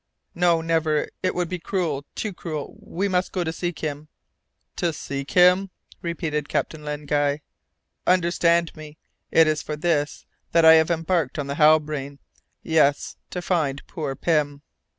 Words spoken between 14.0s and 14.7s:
Pym!"